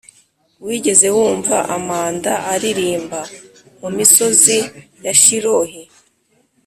wigeze 0.65 1.07
wumva 1.15 1.57
amanda 1.77 2.33
aririmba 2.53 3.19
mumisozi 3.79 4.57
ya 5.05 5.13
shiloh 5.21 5.71